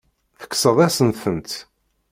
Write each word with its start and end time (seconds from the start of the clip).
Tekkseḍ-asen-tent. 0.39 1.51